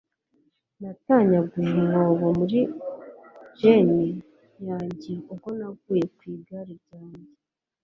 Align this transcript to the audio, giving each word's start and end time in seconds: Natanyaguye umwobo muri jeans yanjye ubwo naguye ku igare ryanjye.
Natanyaguye 0.81 1.67
umwobo 1.81 2.25
muri 2.39 2.59
jeans 3.57 3.97
yanjye 4.67 5.13
ubwo 5.31 5.49
naguye 5.57 6.05
ku 6.15 6.21
igare 6.35 6.73
ryanjye. 6.81 7.33